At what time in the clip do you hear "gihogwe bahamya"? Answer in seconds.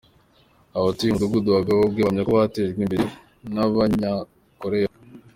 1.67-2.23